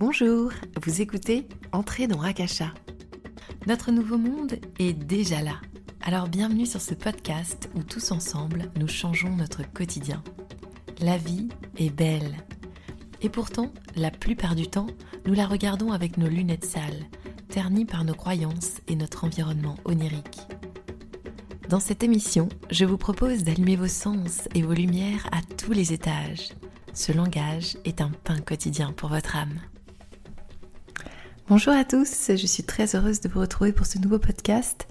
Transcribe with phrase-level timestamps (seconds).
[0.00, 2.72] Bonjour, vous écoutez Entrez dans Rakasha.
[3.66, 5.56] Notre nouveau monde est déjà là.
[6.02, 10.22] Alors bienvenue sur ce podcast où tous ensemble nous changeons notre quotidien.
[11.00, 12.36] La vie est belle.
[13.22, 14.86] Et pourtant, la plupart du temps,
[15.26, 17.06] nous la regardons avec nos lunettes sales,
[17.48, 20.38] ternies par nos croyances et notre environnement onirique.
[21.68, 25.92] Dans cette émission, je vous propose d'allumer vos sens et vos lumières à tous les
[25.92, 26.50] étages.
[26.94, 29.58] Ce langage est un pain quotidien pour votre âme.
[31.50, 34.86] Bonjour à tous, je suis très heureuse de vous retrouver pour ce nouveau podcast.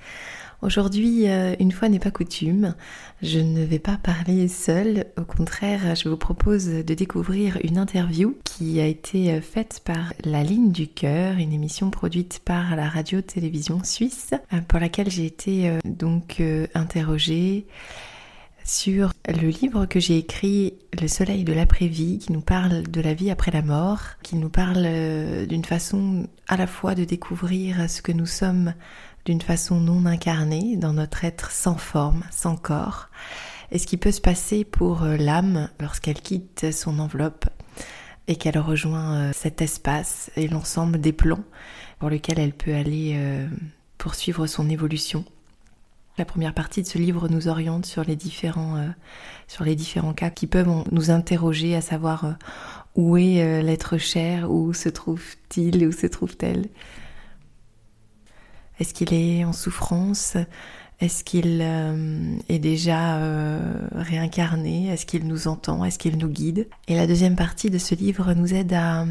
[0.64, 2.74] Aujourd'hui, euh, une fois n'est pas coutume,
[3.22, 5.06] je ne vais pas parler seule.
[5.20, 10.14] Au contraire, je vous propose de découvrir une interview qui a été euh, faite par
[10.26, 15.28] La Ligne du Cœur, une émission produite par la radio-télévision suisse, euh, pour laquelle j'ai
[15.28, 16.42] été donc
[16.74, 17.68] interrogée
[18.68, 23.14] sur le livre que j'ai écrit, Le soleil de l'après-vie, qui nous parle de la
[23.14, 27.90] vie après la mort, qui nous parle euh, d'une façon à la fois de découvrir
[27.90, 28.74] ce que nous sommes
[29.26, 33.08] d'une façon non incarnée, dans notre être sans forme, sans corps,
[33.72, 37.46] et ce qui peut se passer pour euh, l'âme lorsqu'elle quitte son enveloppe
[38.28, 41.46] et qu'elle rejoint euh, cet espace et l'ensemble des plans
[42.00, 43.18] pour lesquels elle peut aller
[43.98, 45.26] poursuivre son évolution.
[46.18, 48.88] La première partie de ce livre nous oriente sur les différents, euh,
[49.48, 52.32] sur les différents cas qui peuvent nous interroger à savoir euh,
[52.96, 56.66] où est euh, l'être cher, où se trouve-t-il, où se trouve-t-elle?
[58.80, 60.38] Est-ce qu'il est en souffrance?
[61.00, 63.20] Est-ce qu'il est déjà
[63.92, 64.88] réincarné?
[64.88, 65.86] Est-ce qu'il nous entend?
[65.86, 66.68] Est-ce qu'il nous guide?
[66.88, 69.06] Et la deuxième partie de ce livre nous aide à,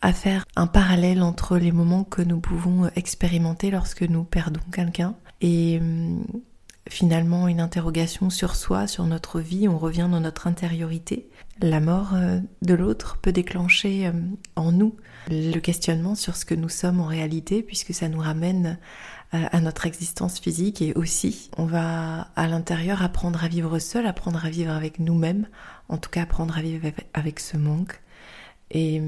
[0.00, 5.14] à faire un parallèle entre les moments que nous pouvons expérimenter lorsque nous perdons quelqu'un
[5.42, 6.24] et hum,
[6.88, 11.28] finalement une interrogation sur soi, sur notre vie, on revient dans notre intériorité.
[11.60, 14.96] La mort euh, de l'autre peut déclencher hum, en nous
[15.28, 18.78] le questionnement sur ce que nous sommes en réalité, puisque ça nous ramène
[19.34, 24.06] euh, à notre existence physique et aussi on va à l'intérieur apprendre à vivre seul,
[24.06, 25.48] apprendre à vivre avec nous-mêmes,
[25.88, 28.00] en tout cas apprendre à vivre avec ce manque.
[28.70, 29.02] Et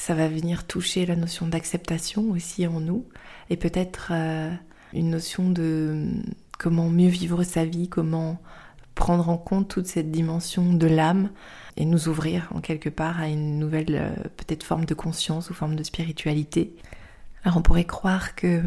[0.00, 3.04] ça va venir toucher la notion d'acceptation aussi en nous
[3.50, 4.50] et peut-être euh,
[4.94, 6.06] une notion de
[6.58, 8.40] comment mieux vivre sa vie, comment
[8.94, 11.28] prendre en compte toute cette dimension de l'âme
[11.76, 15.54] et nous ouvrir en quelque part à une nouvelle euh, peut-être forme de conscience ou
[15.54, 16.74] forme de spiritualité.
[17.44, 18.62] Alors on pourrait croire que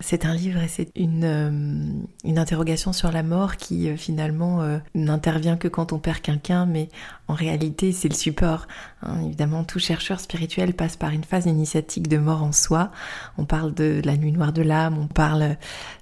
[0.00, 4.62] c'est un livre et c'est une, euh, une interrogation sur la mort qui euh, finalement
[4.62, 6.88] euh, n'intervient que quand on perd quelqu'un, mais
[7.26, 8.68] en réalité c'est le support.
[9.02, 9.20] Hein.
[9.24, 12.92] Évidemment, tout chercheur spirituel passe par une phase initiatique de mort en soi.
[13.38, 15.56] On parle de la nuit noire de l'âme, on parle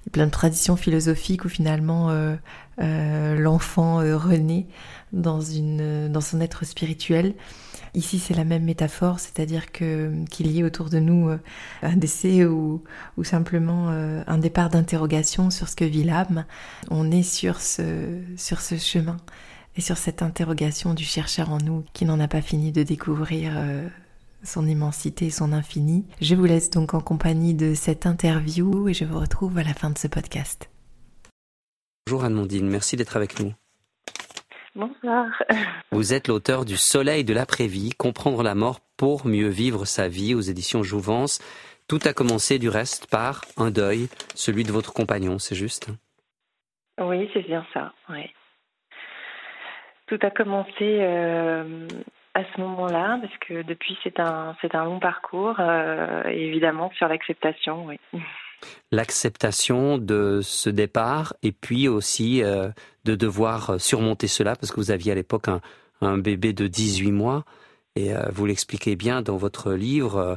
[0.05, 2.11] de plein de traditions philosophiques où finalement
[2.77, 4.67] l'enfant renaît
[5.13, 7.33] dans, une, dans son être spirituel.
[7.93, 11.39] Ici, c'est la même métaphore, c'est-à-dire que qu'il y ait autour de nous euh,
[11.81, 12.83] un décès ou,
[13.17, 16.45] ou simplement euh, un départ d'interrogation sur ce que vit l'âme,
[16.91, 19.17] on est sur ce, sur ce chemin
[19.77, 23.53] et sur cette interrogation du chercheur en nous qui n'en a pas fini de découvrir
[23.55, 23.87] euh,
[24.43, 26.05] son immensité son infini.
[26.21, 29.73] Je vous laisse donc en compagnie de cette interview et je vous retrouve à la
[29.73, 30.69] fin de ce podcast.
[32.07, 33.51] Bonjour Anne-Mondine, merci d'être avec nous.
[34.75, 35.25] Bonsoir.
[35.91, 40.33] Vous êtes l'auteur du Soleil de l'après-vie, comprendre la mort pour mieux vivre sa vie
[40.33, 41.39] aux éditions Jouvence.
[41.89, 45.89] Tout a commencé du reste par un deuil, celui de votre compagnon, c'est juste?
[46.97, 48.31] Oui, c'est bien ça, oui.
[50.05, 51.89] Tout a commencé euh,
[52.35, 57.09] à ce moment-là, parce que depuis c'est un, c'est un long parcours, euh, évidemment sur
[57.09, 57.99] l'acceptation, oui.
[58.91, 62.69] l'acceptation de ce départ et puis aussi euh,
[63.03, 65.47] de devoir surmonter cela parce que vous aviez à l'époque
[66.01, 67.43] un, bébé de 18 mois
[67.95, 70.17] et euh, vous l'expliquez bien dans votre livre.
[70.17, 70.35] Euh,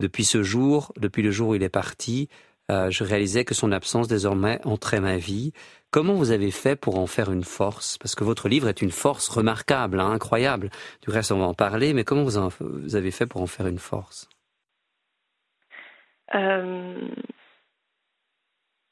[0.00, 2.28] depuis ce jour, depuis le jour où il est parti,
[2.70, 5.52] je réalisais que son absence désormais entrait ma vie.
[5.90, 7.98] Comment vous avez fait pour en faire une force?
[7.98, 10.70] Parce que votre livre est une force remarquable, hein, incroyable.
[11.02, 13.66] Du reste, on va en parler, mais comment vous, vous avez fait pour en faire
[13.66, 14.28] une force?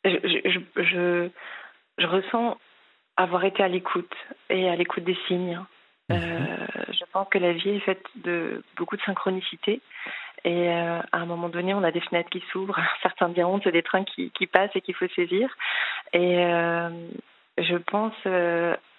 [0.09, 1.29] Je, je,
[1.99, 2.59] je, ressens
[3.17, 4.15] avoir été à l'écoute
[4.51, 5.61] et à l'écoute des signes.
[6.09, 6.19] Mhm.
[6.19, 9.81] Euh, je pense que la vie est faite de beaucoup de synchronicité.
[10.45, 12.79] Et euh, à un moment donné, on a des fenêtres qui s'ouvrent.
[13.03, 15.55] Certains diront c'est des trains qui, qui, passent et qu'il faut saisir.
[16.13, 16.91] Et euh,
[17.59, 18.15] je pense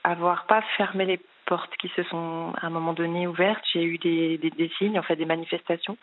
[0.04, 3.64] avoir pas fermé les portes qui se sont à un moment donné ouvertes.
[3.74, 5.98] J'ai eu des, des, signes, en fait, des manifestations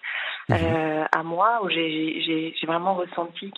[0.49, 0.57] mhm.
[0.61, 3.53] euh, à moi où j'ai vraiment ressenti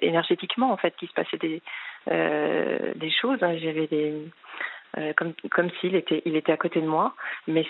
[0.00, 1.60] énergétiquement en fait qu'il se passait des
[2.10, 3.38] euh, des choses.
[3.40, 4.14] J'avais des
[4.96, 7.14] euh, comme comme s'il était il était à côté de moi,
[7.46, 7.66] mais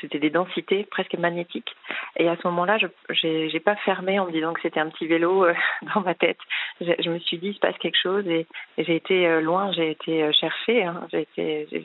[0.00, 1.74] c'était des densités presque magnétiques.
[2.16, 5.08] Et à ce moment-là, je j'ai pas fermé en me disant que c'était un petit
[5.08, 5.54] vélo euh,
[5.94, 6.38] dans ma tête.
[6.80, 8.46] Je, me suis dit il se passe quelque chose et,
[8.78, 10.84] j'ai été euh, loin, j'ai été chercher.
[10.84, 11.08] Hein,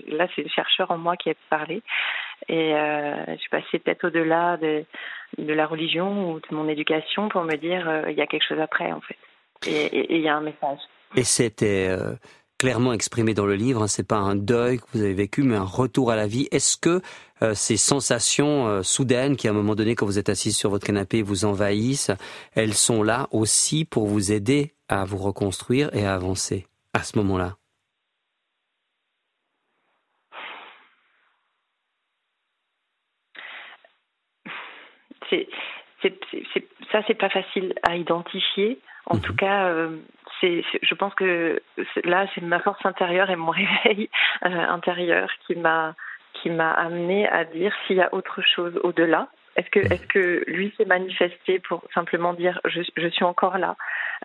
[0.08, 1.82] là c'est le chercheur en moi qui a parlé
[2.48, 4.86] et je suis passée peut-être au-delà de
[5.40, 8.60] de la religion ou de mon éducation pour me dire il y a quelque chose
[8.60, 9.18] après en fait
[9.66, 10.80] et il y a un message.
[11.16, 11.90] Et c'était
[12.58, 13.84] clairement exprimé dans le livre.
[13.84, 16.48] Hein, c'est pas un deuil que vous avez vécu, mais un retour à la vie.
[16.52, 17.02] Est-ce que
[17.42, 20.70] euh, ces sensations euh, soudaines qui, à un moment donné, quand vous êtes assis sur
[20.70, 22.12] votre canapé, vous envahissent,
[22.56, 27.18] elles sont là aussi pour vous aider à vous reconstruire et à avancer à ce
[27.20, 27.58] moment-là?
[35.30, 35.48] C'est,
[36.92, 38.80] ça, c'est pas facile à identifier.
[39.06, 39.38] En tout mhm.
[39.38, 39.98] cas, euh,
[40.42, 41.62] je pense que
[42.04, 43.52] là, c'est ma force intérieure et mon
[43.86, 44.10] réveil
[44.46, 45.96] euh, intérieur qui m'a
[46.34, 49.28] qui m'a amené à dire s'il y a autre chose au-delà.
[49.56, 53.76] Est-ce que, est-ce que lui s'est manifesté pour simplement dire je, je suis encore là,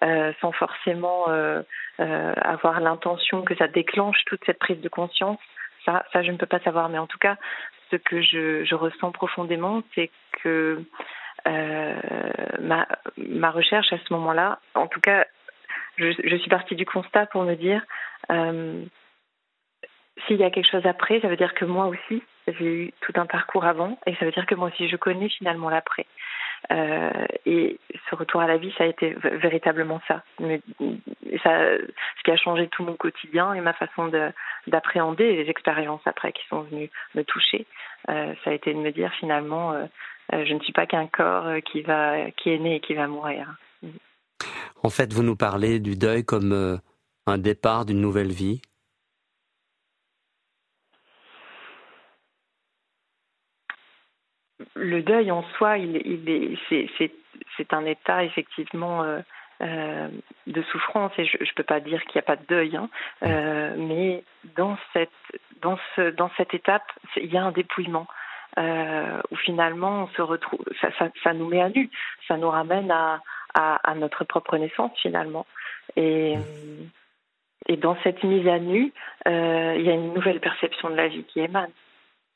[0.05, 1.63] euh, sans forcément euh,
[1.97, 5.39] avoir l'intention que ça déclenche toute cette prise de conscience?
[5.87, 6.91] Ça, ça je ne peux pas savoir.
[6.91, 7.37] Mais en tout cas,
[7.91, 10.11] ce que je, je ressens profondément, c'est
[10.43, 10.83] que
[11.47, 12.87] ma,
[13.17, 15.25] ma recherche à ce moment-là, en tout cas
[15.97, 17.83] je, je, suis partie du constat pour me dire
[18.31, 18.85] euh,
[20.27, 23.13] s'il y a quelque chose après, ça veut dire que moi aussi, j'ai eu tout
[23.17, 26.07] un parcours avant, et ça veut dire que moi aussi, je connais finalement l'après.
[26.71, 27.79] Euh, et
[28.09, 30.23] ce retour à la vie, ça a été véritablement ça.
[31.43, 31.77] Ça.
[31.79, 34.13] Ce qui a changé tout mon quotidien et ma façon
[34.67, 37.67] d'appréhender les expériences après qui sont venues me toucher,
[38.11, 39.75] euh, ça a été de me dire finalement,
[40.31, 43.49] je ne suis pas qu'un corps qui va, qui est né et qui va mourir.
[44.85, 46.77] En fait, vous nous parlez du deuil comme euh,
[47.27, 48.61] un départ d'une nouvelle vie.
[54.75, 59.21] Le deuil en soi, il, il c'est, un état effectivement euh,
[59.61, 60.09] euh,
[60.49, 62.89] de souffrance et je ne peux pas dire qu'il n'y a pas de deuil, hein,
[63.77, 64.25] mais
[64.57, 65.11] dans cette,
[65.61, 68.09] dans, ce, dans cette étape, il y a un dépouillement.
[68.57, 70.89] où finalement on se retrouve, ça,
[71.23, 71.91] ça, nous met à nu,
[72.27, 73.21] ça nous ramène à,
[73.55, 75.47] à, notre propre naissance finalement.
[75.97, 76.37] Et,
[77.69, 78.93] et dans cette mise à nu,
[79.27, 81.71] euh, il y a une nouvelle perception de la vie qui émane.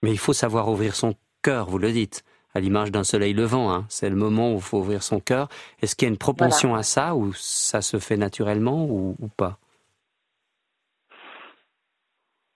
[0.03, 2.25] Mais il faut savoir ouvrir son cœur, vous le dites,
[2.55, 3.73] à l'image d'un soleil levant.
[3.73, 3.87] Hein.
[3.89, 5.49] C'est le moment où il faut ouvrir son cœur.
[5.83, 9.59] Est-ce qu'il y a une propension à ça, ou ça se fait naturellement, ou pas?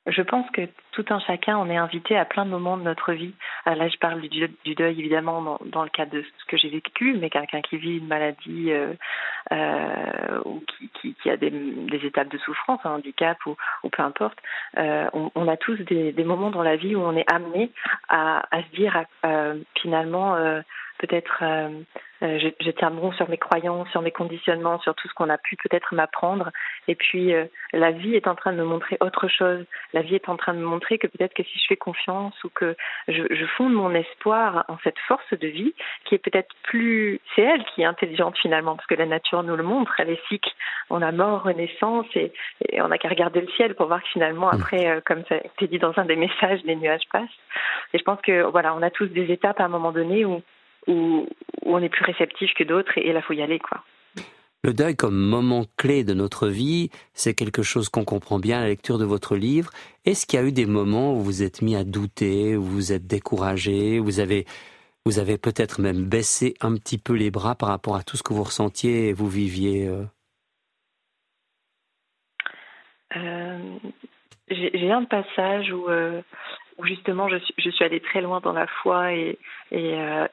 [0.06, 0.62] Je pense que
[0.92, 3.34] tout un chacun, on est invité à plein de moments de notre vie.
[3.66, 7.14] Euh, là, je parle du, deuil, évidemment, dans, le cadre de ce que j'ai vécu,
[7.20, 8.94] mais quelqu'un qui vit une maladie euh,
[9.52, 13.90] euh, ou qui, qui, qui a des, des, étapes de souffrance, un handicap ou, ou
[13.90, 14.38] peu importe,
[14.78, 17.70] euh, on, on, a tous des, des, moments dans la vie où on est amené
[18.08, 20.36] à, à se dire euh, finalement
[20.98, 21.42] peut-être
[22.22, 25.14] euh, euh, je, je, tiens bon sur mes croyances, sur mes conditionnements, sur tout ce
[25.14, 26.50] qu'on a pu peut-être m'apprendre.
[26.88, 29.64] Et puis euh, la vie est en train de me montrer autre chose.
[29.92, 32.34] La vie est en train de me montrer que peut-être que si je fais confiance
[32.44, 32.76] ou que
[33.08, 35.74] je, je fonde mon espoir en cette force de vie
[36.04, 39.56] qui est peut-être plus, c'est elle qui est intelligente finalement parce que la nature nous
[39.56, 39.94] le montre.
[39.98, 40.50] Elle est cycle.
[40.90, 42.32] On a mort, renaissance et,
[42.68, 44.54] et on n'a qu'à regarder le ciel pour voir que finalement mmh.
[44.54, 47.28] après, comme ça a été dit dans un des messages, les nuages passent.
[47.92, 50.42] Et je pense que voilà, on a tous des étapes à un moment donné où
[50.90, 51.26] où,
[51.62, 53.82] on est plus réceptif que d'autres et, là, il faut y aller, quoi.
[54.62, 58.62] Le deuil comme moment clé de notre vie, c'est quelque chose qu'on comprend bien à
[58.62, 59.70] la lecture de votre livre.
[60.04, 62.92] Est-ce qu'il y a eu des moments où vous êtes mis à douter, où vous
[62.92, 64.44] êtes découragé, vous avez,
[65.06, 68.22] vous avez peut-être même baissé un petit peu les bras par rapport à tout ce
[68.22, 70.04] que vous ressentiez et vous viviez euh?
[73.16, 73.58] Euh,
[74.50, 76.20] J'ai un passage où, euh,
[76.80, 79.38] où justement je suis, je allée très loin dans la foi et,
[79.72, 80.26] euh,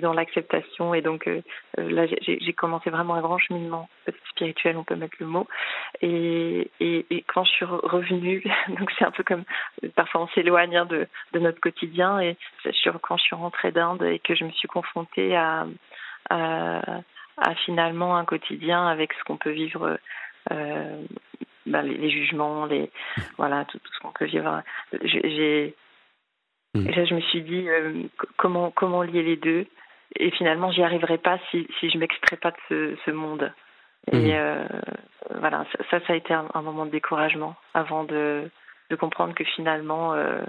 [0.00, 0.94] dans l'acceptation.
[0.94, 1.42] Et donc euh,
[1.76, 3.88] là, j'ai commencé vraiment un grand cheminement
[4.30, 5.46] spirituel, on peut mettre le mot.
[6.02, 6.70] Et,
[7.26, 8.42] quand je suis revenue,
[8.78, 9.44] donc c'est un peu comme
[9.94, 11.06] parfois on s'éloigne hein, de,
[11.38, 12.20] notre quotidien.
[12.20, 12.36] Et
[13.02, 15.66] quand je suis rentrée d'Inde et que je me suis confrontée à,
[17.64, 19.98] finalement un quotidien avec ce qu'on peut vivre.
[20.50, 21.02] Euh,
[21.66, 22.90] les, les, jugements, les
[23.36, 24.62] voilà tout, tout ce qu'on peut vivre.
[25.02, 25.74] J'ai
[26.74, 26.88] Mm.
[26.88, 28.02] Et là, je me suis dit euh,
[28.36, 29.66] comment comment lier les deux?
[30.16, 33.52] Et finalement, j'y arriverai pas si si je m'extrais pas de ce, ce monde.
[34.12, 34.30] Et mm.
[34.32, 34.64] euh,
[35.38, 38.50] voilà, ça, ça a été un, un, moment de découragement avant de
[38.90, 40.42] de comprendre que finalement, euh,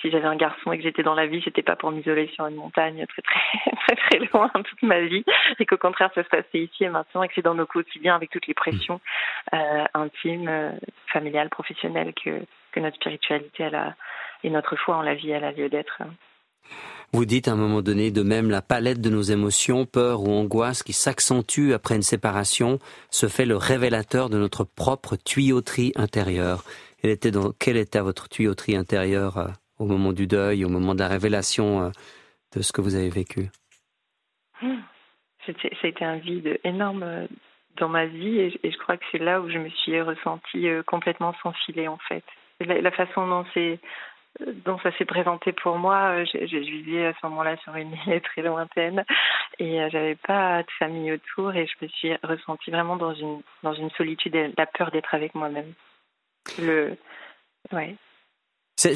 [0.00, 2.46] si j'avais un garçon et que j'étais dans la vie, c'était pas pour m'isoler sur
[2.46, 3.40] une montagne très très
[3.86, 5.24] très très loin toute ma vie,
[5.58, 8.16] et qu'au contraire ça se passait ici et maintenant, et que c'est dans nos quotidiens
[8.16, 9.00] avec toutes les pressions
[9.94, 10.78] intimes,
[11.12, 12.40] familiales, professionnelles que
[12.72, 13.94] que notre spiritualité elle a,
[14.44, 16.02] et notre foi en la vie elle a lieu d'être.
[17.12, 20.30] Vous dites à un moment donné, de même, la palette de nos émotions, peur ou
[20.30, 22.78] angoisse qui s'accentue après une séparation,
[23.10, 26.64] se fait le révélateur de notre propre tuyauterie intérieure.
[27.02, 30.94] Elle était dans, quelle était votre tuyauterie intérieure euh, au moment du deuil, au moment
[30.94, 31.90] de la révélation euh,
[32.54, 33.48] de ce que vous avez vécu?
[34.60, 35.52] Ça
[35.82, 37.26] a été un vide énorme euh,
[37.78, 41.32] dans ma vie et, je crois que c'est là où je me suis ressentie complètement
[41.42, 42.24] sans filet en fait.
[42.60, 43.78] La, façon dont c'est
[44.64, 48.42] dont ça s'est présenté pour moi, je, vivais à ce moment-là sur une île très
[48.42, 49.04] lointaine
[49.58, 53.74] et j'avais pas de famille autour et je me suis ressentie vraiment dans une dans
[53.74, 55.72] une solitude et la peur d'être avec moi-même.
[56.58, 56.96] Le
[57.72, 57.96] ouais.
[58.76, 58.94] C'est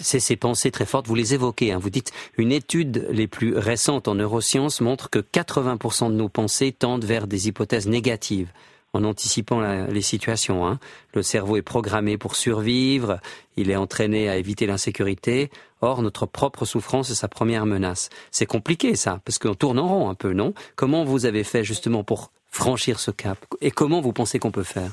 [0.00, 1.72] ces pensées très fortes, vous les évoquez.
[1.72, 1.78] Hein.
[1.78, 6.72] Vous dites, une étude les plus récentes en neurosciences montre que 80% de nos pensées
[6.72, 8.50] tendent vers des hypothèses négatives
[8.98, 10.66] en anticipant les situations.
[10.66, 10.78] Hein.
[11.14, 13.20] Le cerveau est programmé pour survivre,
[13.56, 15.50] il est entraîné à éviter l'insécurité.
[15.80, 18.10] Or, notre propre souffrance est sa première menace.
[18.30, 20.52] C'est compliqué ça, parce qu'on tourne en rond un peu, non?
[20.74, 23.38] Comment vous avez fait justement pour franchir ce cap?
[23.60, 24.92] Et comment vous pensez qu'on peut faire?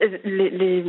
[0.00, 0.84] Les,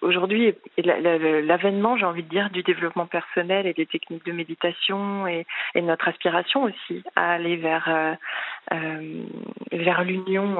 [0.00, 5.46] aujourd'hui, l'avènement, j'ai envie de dire, du développement personnel et des techniques de méditation et,
[5.76, 8.14] notre aspiration aussi à aller vers euh,
[8.72, 9.24] euh
[9.72, 10.56] vers l'union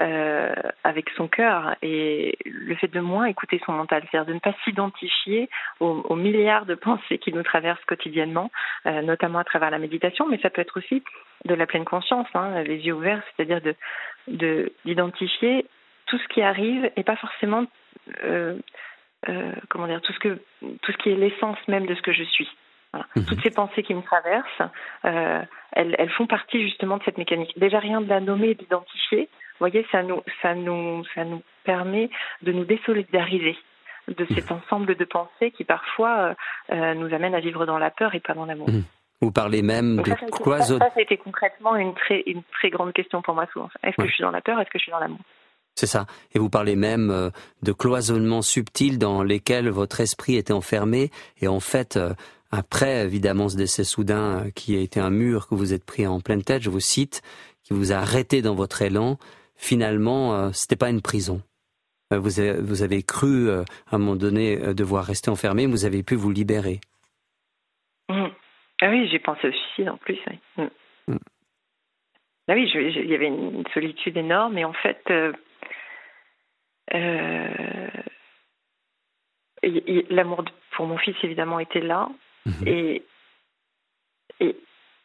[0.00, 1.74] euh, avec son cœur.
[1.82, 6.64] Et le fait de moins écouter son mental, c'est-à-dire de ne pas s'identifier aux, milliards
[6.64, 8.50] de pensées qui nous traversent quotidiennement,
[8.84, 11.02] notamment à travers la méditation, mais ça peut être aussi
[11.44, 15.66] de la pleine conscience, hein, les yeux ouverts, c'est-à-dire de d'identifier
[16.06, 17.66] tout ce qui arrive et pas forcément
[19.68, 22.24] comment dire tout ce que tout ce qui est l'essence même de ce que je
[22.24, 22.48] suis.
[22.94, 23.24] Mhm.
[23.26, 24.72] Toutes ces pensées qui me traversent,
[25.04, 27.58] euh, elles, elles, font partie justement de cette mécanique.
[27.58, 31.42] Déjà rien de la nommer et d'identifier, vous voyez, ça nous ça nous ça nous
[31.64, 32.10] permet
[32.42, 33.56] de nous désolidariser
[34.08, 34.36] de mhm.
[34.36, 36.34] cet ensemble de pensées qui parfois
[36.70, 38.70] euh, nous amènent à vivre dans la peur et pas dans l'amour.
[38.70, 38.84] Mhm.
[39.22, 42.92] Vous parlez même de quoi Ça, ça, a été concrètement une très, une très grande
[42.92, 43.70] question pour moi souvent.
[43.82, 45.20] Est-ce que je suis dans la peur Est-ce que je suis dans l'amour?
[45.76, 46.06] C'est ça.
[46.34, 47.30] Et vous parlez même euh,
[47.62, 51.10] de cloisonnements subtils dans lesquels votre esprit était enfermé.
[51.40, 52.14] Et en fait, euh,
[52.50, 56.06] après, évidemment, ce décès soudain euh, qui a été un mur que vous êtes pris
[56.06, 57.22] en pleine tête, je vous cite,
[57.62, 59.18] qui vous a arrêté dans votre élan,
[59.56, 61.42] finalement, c'était pas une prison.
[62.12, 66.04] Vous avez, vous avez cru, à un moment donné, devoir rester enfermé, mais vous avez
[66.04, 66.78] pu vous libérer.
[68.08, 68.26] Mmh.
[68.82, 70.18] Ah oui, j'ai pensé au suicide en plus.
[70.56, 70.62] Mmh.
[71.08, 71.16] Mmh.
[72.48, 75.32] Ah oui, il y avait une solitude énorme et en fait, euh,
[80.10, 82.08] l'amour pour mon fils, évidemment, était là.
[82.46, 82.66] Mhm.
[82.66, 83.02] Et,
[84.40, 84.56] et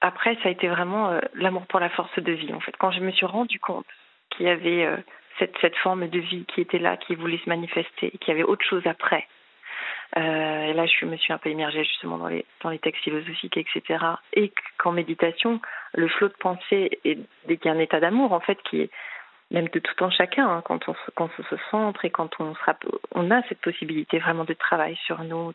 [0.02, 2.76] après, ça a été vraiment euh, l'amour pour la force de vie, en fait.
[2.78, 3.86] Quand je me suis rendu compte
[4.30, 4.98] qu'il y avait euh,
[5.40, 8.44] cette, cette forme de vie qui était là, qui voulait se manifester, qu'il y avait
[8.44, 9.28] autre chose après.
[10.16, 13.58] et là, je me suis un peu immergée justement dans les, dans les textes philosophiques,
[13.58, 14.06] etc.
[14.34, 15.62] Et qu'en méditation,
[15.94, 18.82] le flot de pensée est, dès qu'il y a un état d'amour, en fait, qui
[18.82, 18.92] est,
[19.52, 22.56] même de tout en chacun, hein, quand, on, quand on se centre et quand on,
[22.56, 22.76] sera,
[23.14, 25.54] on a cette possibilité vraiment de travail sur nous,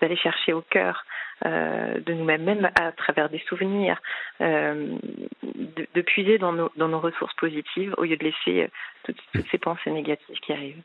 [0.00, 1.04] d'aller chercher au cœur
[1.44, 4.00] euh, de nous-mêmes, même à travers des souvenirs,
[4.40, 4.96] euh,
[5.42, 10.38] de, puiser dans nos, ressources positives au lieu de laisser euh, toutes ces pensées négatives
[10.40, 10.82] qui arrivent.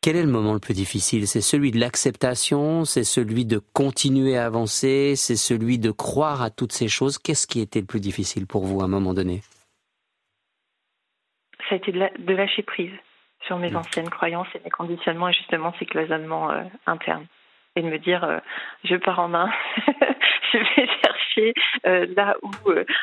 [0.00, 1.26] Quel est le moment le plus difficile?
[1.26, 6.50] C'est celui de l'acceptation, c'est celui de continuer à avancer, c'est celui de croire à
[6.50, 7.16] toutes ces choses.
[7.16, 9.40] Qu'est-ce qui était le plus difficile pour vous à un moment donné?
[11.68, 12.92] Ça a été de, lâcher prise
[13.46, 13.76] sur mes mmh.
[13.76, 17.26] anciennes croyances et mes conditionnements et justement ces cloisonnements euh, internes.
[17.76, 18.38] Et de me dire, euh,
[18.84, 19.50] je pars en main,
[20.52, 21.54] je vais chercher
[21.86, 22.52] euh, là où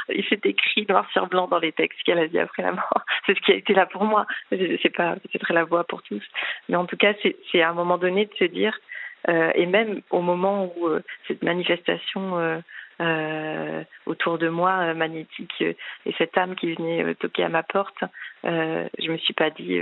[0.10, 3.04] il s'est écrit noir sur blanc dans les textes qu'elle a dit après la mort.
[3.26, 4.26] C'est ce qui a été là pour moi.
[4.50, 6.24] C'est pas peut-être la voix pour tous,
[6.70, 7.14] mais en tout cas,
[7.52, 8.78] c'est à un moment donné de se dire,
[9.28, 10.90] et même au moment où
[11.28, 12.64] cette manifestation
[13.02, 15.74] euh, autour de moi euh, magnétique euh,
[16.06, 18.04] et cette âme qui venait toquer à ma porte,
[18.44, 19.80] je me suis pas dit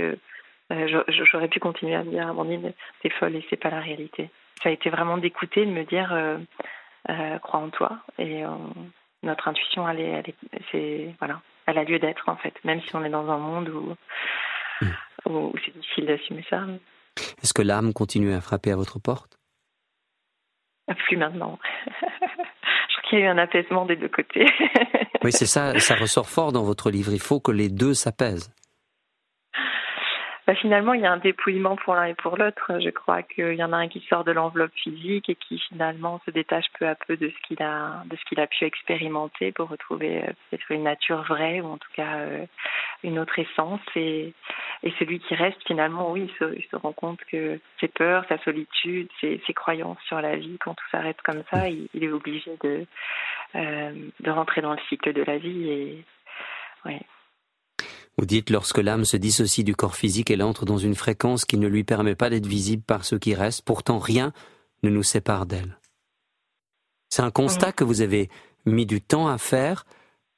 [0.70, 2.72] j'aurais pu continuer à me dire Amandine
[3.02, 4.30] t'es folle et c'est pas la réalité.
[4.62, 6.08] Ça a été vraiment d'écouter, de me dire
[7.42, 8.42] crois en toi et
[9.22, 10.34] notre intuition elle est, elle
[10.70, 13.68] c'est voilà elle a lieu d'être en fait même si on est dans un monde
[13.68, 13.96] où,
[14.80, 15.30] mmh.
[15.30, 16.64] où c'est difficile d'assumer ça.
[17.42, 19.38] Est-ce que l'âme continue à frapper à votre porte?
[21.06, 21.58] Plus maintenant.
[23.10, 24.46] qu'il y a eu un apaisement des deux côtés.
[25.24, 27.12] oui, c'est ça, ça ressort fort dans votre livre.
[27.12, 28.50] Il faut que les deux s'apaisent.
[30.50, 32.72] Bah, finalement, il y a un dépouillement pour l'un et pour l'autre.
[32.80, 36.20] Je crois qu'il y en a un qui sort de l'enveloppe physique et qui finalement
[36.26, 39.52] se détache peu à peu de ce qu'il a, de ce qu'il a pu expérimenter
[39.52, 42.44] pour retrouver euh, peut-être une nature vraie ou en tout cas euh,
[43.04, 43.80] une autre essence.
[43.94, 44.34] Et
[44.98, 49.40] celui qui reste, finalement, oui, il se, rend compte que ses peurs, sa solitude, ses,
[49.54, 52.86] croyances sur la vie, quand tout s'arrête comme ça, il, est obligé de,
[53.54, 55.70] euh, de rentrer dans le cycle de la vie.
[55.70, 56.04] Et.
[58.18, 61.56] Vous dites, lorsque l'âme se dissocie du corps physique, elle entre dans une fréquence qui
[61.56, 63.64] ne lui permet pas d'être visible par ceux qui restent.
[63.64, 64.32] Pourtant, rien
[64.82, 65.78] ne nous sépare d'elle.
[67.08, 68.28] C'est un constat que vous avez
[68.66, 69.84] mis du temps à faire,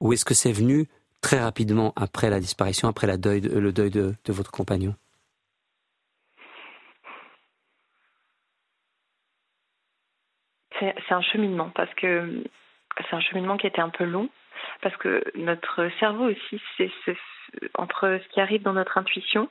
[0.00, 0.86] ou est-ce que c'est venu
[1.20, 4.94] très rapidement après la disparition, après la deuil, le deuil de, votre compagnon?
[10.80, 12.42] C'est un cheminement, parce que
[12.96, 14.28] c'est un cheminement qui était un peu long,
[14.80, 16.90] parce que notre cerveau aussi, c'est
[17.76, 19.48] entre ce qui arrive dans notre intuition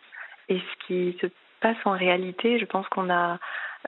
[0.49, 1.27] et ce qui se
[1.61, 3.37] passe en réalité, je pense qu'on a,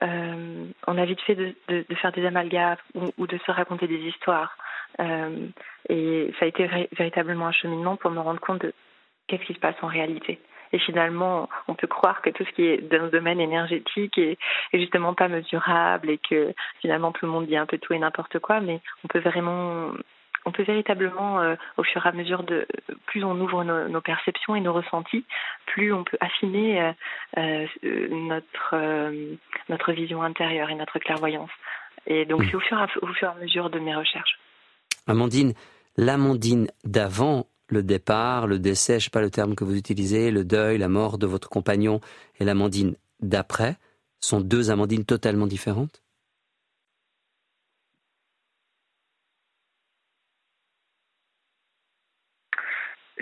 [0.02, 1.54] euh, a vite fait de,
[1.96, 2.76] faire des amalgames
[3.18, 4.56] ou, de se raconter des histoires.
[5.00, 5.48] Euh,
[5.88, 8.72] et ça a été véritablement un cheminement pour me rendre compte de
[9.26, 10.40] qu'est-ce qui se passe en réalité.
[10.72, 14.38] Et finalement, on peut croire que tout ce qui est dans le domaine énergétique est,
[14.72, 17.98] est, justement pas mesurable et que finalement tout le monde dit un peu tout et
[17.98, 19.92] n'importe quoi, mais on peut vraiment
[20.44, 22.66] on peut véritablement, euh, au fur et à mesure de,
[23.06, 25.24] plus on ouvre nos, perceptions et nos ressentis,
[25.66, 26.92] plus on peut affiner euh,
[27.38, 29.12] euh, notre
[29.68, 31.50] notre vision intérieure et notre clairvoyance.
[32.06, 34.38] Et donc c'est au fur, au fur et à mesure de mes recherches.
[35.06, 35.54] Amandine,
[35.96, 40.44] l'Amandine d'avant le départ, le décès, je sais pas le terme que vous utilisez, le
[40.44, 42.00] deuil, la mort de votre compagnon,
[42.38, 43.76] et l'Amandine d'après,
[44.20, 46.03] sont deux Amandines totalement différentes?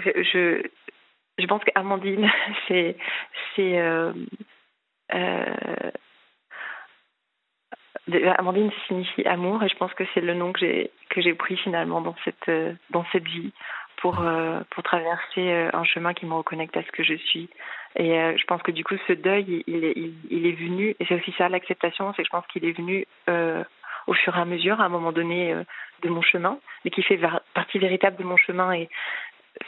[0.04, 2.30] Je, pense qu'Amandine,
[2.68, 2.96] c'est,
[3.54, 4.12] c'est euh,
[5.14, 5.54] euh,
[8.38, 11.56] Amandine signifie amour et je pense que c'est le nom que j'ai que j'ai pris
[11.56, 12.50] finalement dans cette
[12.90, 13.52] dans cette vie
[13.98, 17.48] pour euh, pour traverser un chemin qui me reconnecte à ce que je suis.
[17.94, 19.94] Et je pense que du coup ce deuil il est
[20.30, 23.06] il, est venu et c'est aussi ça l'acceptation c'est que je pense qu'il est venu
[24.06, 25.54] au fur et à mesure à un moment donné
[26.02, 27.20] de mon chemin mais qui fait
[27.54, 28.72] partie véritable de mon chemin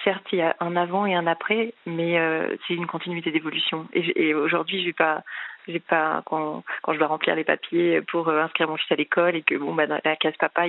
[0.03, 3.87] certes, il y a un avant et un après, mais euh, c'est une continuité d'évolution.
[3.92, 5.23] Et, et aujourd'hui, je vais pas,
[5.68, 8.97] j'ai pas quand, quand je dois remplir les papiers pour euh, inscrire mon fils à
[8.97, 10.64] l'école et que bon bah dans la case papa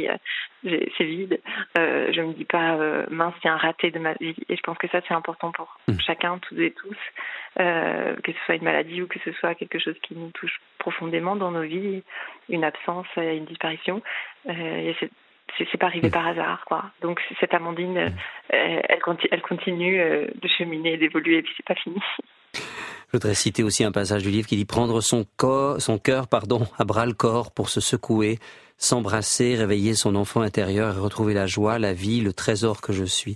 [0.64, 1.42] c'est vide
[1.78, 4.62] euh, je me dis pas euh, mince c'est un raté de ma vie et je
[4.62, 6.00] pense que ça c'est important pour mmh.
[6.00, 6.98] chacun toutes et tous
[7.58, 11.36] que ce soit une maladie ou que ce soit quelque chose qui nous touche profondément
[11.36, 12.04] dans nos vies
[12.50, 14.02] une absence une disparition
[14.50, 14.94] euh,
[15.58, 16.12] c'est pas arrivé mm.
[16.12, 16.86] par hasard, quoi.
[17.02, 17.98] Donc cette Amandine, mm.
[18.54, 19.00] euh, elle,
[19.32, 21.98] elle, continue euh, de cheminer, d'évoluer, et puis c'est pas fini.
[22.54, 26.28] Je voudrais citer aussi un passage du livre qui dit prendre son corps, son cœur,
[26.28, 28.40] pardon, à bras le corps pour se secouer,
[28.78, 33.06] s'embrasser, réveiller son enfant intérieur et retrouver la joie, la vie, le trésor que je
[33.06, 33.36] suis.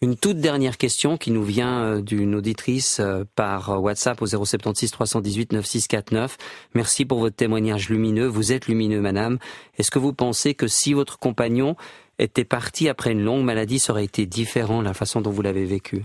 [0.00, 4.26] Une toute dernière question qui nous vient euh, d'une auditrice euh, par euh, WhatsApp au
[4.26, 6.36] 076 318 9649.
[6.74, 8.26] Merci pour votre témoignage lumineux.
[8.26, 9.38] Vous êtes lumineux, madame.
[9.76, 11.74] Est-ce que vous pensez que si votre compagnon
[12.20, 15.64] était parti après une longue maladie, ça aurait été différent la façon dont vous l'avez
[15.64, 16.04] vécu?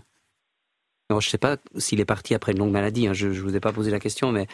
[1.12, 3.08] Je ne sais pas s'il est parti après une longue maladie.
[3.08, 3.13] Hein.
[3.13, 4.47] Je ne vous ai pas posé la question, mais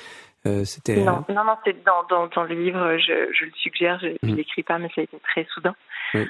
[0.66, 0.98] c'était.
[0.98, 4.36] Non, non, non c'est dans, dans, le livre, je, je le suggère, je ne mmh.
[4.36, 5.76] l'écris pas, mais ça a été très soudain.
[6.14, 6.28] Oui.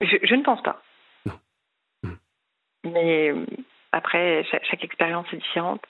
[0.00, 0.80] Je, ne pense pas.
[2.02, 2.14] Hmm.
[2.84, 3.44] Mais euh,
[3.92, 5.82] après, chaque, expérience est différente.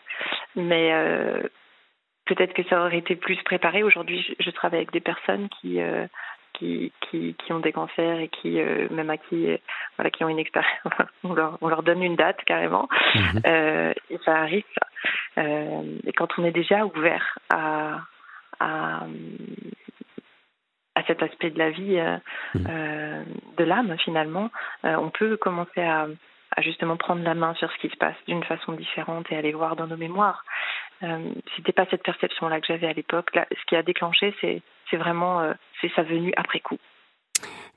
[0.56, 1.42] Mais euh,
[2.26, 3.82] peut-être que ça aurait été plus préparé.
[3.82, 6.06] Aujourd'hui, je, travaille avec des personnes qui, euh,
[6.54, 8.58] qui, qui, qui, ont des cancers et qui,
[8.90, 9.48] même à qui,
[9.96, 10.72] voilà, qui ont une expérience.
[11.24, 12.88] on, leur, on leur donne une date carrément.
[13.14, 13.42] Mhm.
[14.10, 14.64] et ça arrive.
[15.36, 18.00] et quand on est déjà ouvert à
[18.60, 19.06] à
[21.08, 22.16] cet aspect de la vie euh,
[22.54, 22.66] mmh.
[22.68, 23.24] euh,
[23.56, 24.50] de l'âme finalement,
[24.84, 26.06] euh, on peut commencer à,
[26.58, 29.74] justement prendre la main sur ce qui se passe d'une façon différente et aller voir
[29.74, 30.44] dans nos mémoires.
[31.02, 33.30] Euh, C'était pas cette perception-là que j'avais à l'époque.
[33.34, 36.78] Ce qui a déclenché, c'est vraiment c'est sa venue après coup.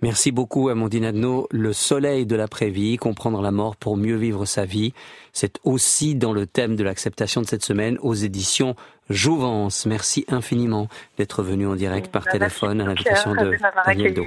[0.02, 1.48] Merci beaucoup, Amandine Adno.
[1.52, 4.94] Le soleil de l'après-vie, comprendre la mort pour mieux vivre sa vie,
[5.32, 8.76] c'est aussi dans le thème de l'acceptation de cette semaine aux éditions
[9.12, 9.86] Jouvence.
[9.86, 10.88] Merci infiniment
[11.18, 14.26] d'être venu en direct par téléphone à l'invitation de Daniel Do.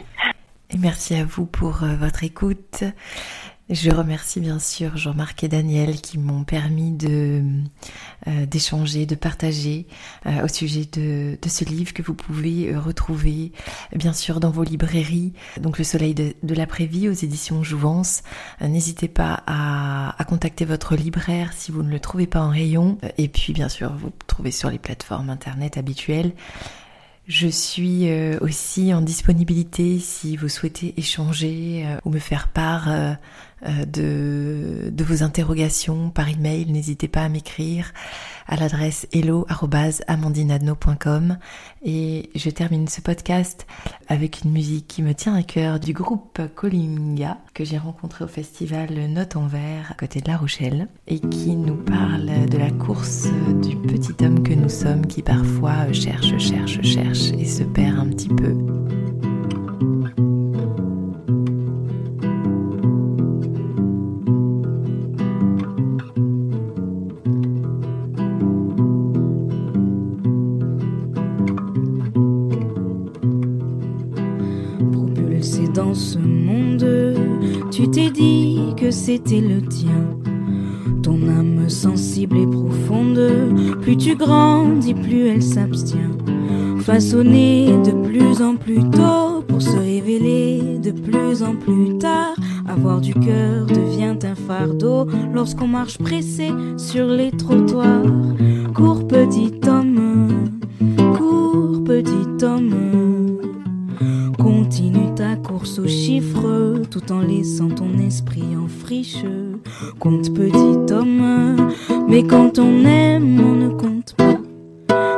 [0.70, 2.84] Et merci à vous pour euh, votre écoute.
[3.70, 7.40] Je remercie bien sûr Jean-Marc et Daniel qui m'ont permis euh,
[8.44, 9.86] d'échanger, de partager
[10.26, 13.52] euh, au sujet de, ce livre que vous pouvez euh, retrouver
[13.96, 15.32] bien sûr dans vos librairies.
[15.58, 18.22] Donc Le Soleil de, l'après-vie aux éditions Jouvence.
[18.60, 22.98] N'hésitez pas à, contacter votre libraire si vous ne le trouvez pas en rayon.
[23.16, 26.32] Et puis bien sûr vous trouvez sur les plateformes internet habituelles.
[27.26, 28.10] Je suis
[28.42, 32.88] aussi en disponibilité si vous souhaitez échanger ou me faire part
[33.86, 36.70] de, de vos interrogations par email.
[36.70, 37.92] N'hésitez pas à m'écrire
[38.46, 41.38] à l'adresse hello.amandinadno.com
[41.84, 43.66] et je termine ce podcast
[44.08, 48.28] avec une musique qui me tient à cœur du groupe Colinga que j'ai rencontré au
[48.28, 52.70] festival Note en Vert à côté de La Rochelle et qui nous parle de la
[52.70, 53.28] course
[53.62, 58.08] du petit homme que nous sommes qui parfois cherche, cherche, cherche et se perd un
[58.08, 58.54] petit peu.
[78.94, 80.18] C'était le tien.
[81.02, 83.20] Ton âme sensible et profonde,
[83.82, 86.16] plus tu grandis, plus elle s'abstient.
[86.80, 92.34] Façonnée de plus en plus tôt pour se révéler de plus en plus tard.
[92.66, 98.04] Avoir du cœur devient un fardeau lorsqu'on marche pressé sur les trottoirs.
[98.74, 99.50] Cours petit
[107.24, 109.24] laissant ton esprit en friche.
[109.98, 111.72] Compte petit homme,
[112.08, 114.38] mais quand on aime, on ne compte pas.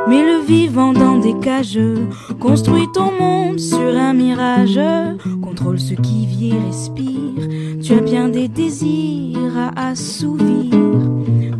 [0.07, 1.79] Mais le vivant dans des cages,
[2.39, 4.79] construis ton monde sur un mirage.
[5.41, 7.47] Contrôle ce qui vit et respire.
[7.81, 10.73] Tu as bien des désirs à assouvir.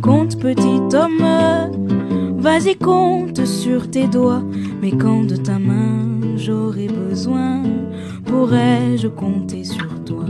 [0.00, 4.42] Compte petit homme, vas-y compte sur tes doigts.
[4.80, 7.62] Mais quand de ta main j'aurais besoin,
[8.26, 10.26] pourrais-je compter sur toi?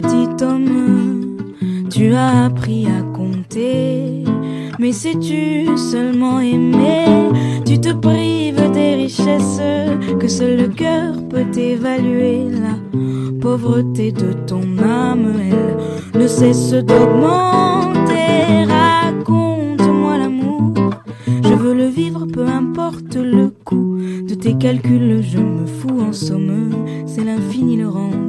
[0.00, 1.36] Petit homme,
[1.90, 4.24] tu as appris à compter.
[4.78, 7.06] Mais sais-tu seulement aimer?
[7.64, 9.62] Tu te prives des richesses
[10.20, 12.44] que seul le cœur peut évaluer.
[12.50, 12.76] La
[13.40, 18.66] pauvreté de ton âme, elle ne cesse d'augmenter.
[18.68, 20.74] Raconte-moi l'amour,
[21.26, 23.96] je veux le vivre, peu importe le coût
[24.28, 25.22] de tes calculs.
[25.22, 26.70] Je me fous en somme,
[27.06, 28.25] c'est l'infini le rendez-vous.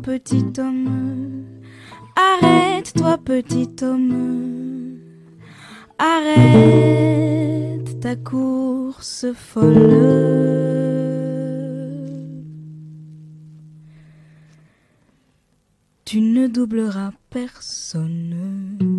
[0.00, 1.44] Petit homme,
[2.16, 4.98] arrête-toi petit homme,
[5.98, 10.40] arrête ta course folle.
[16.04, 18.89] Tu ne doubleras personne.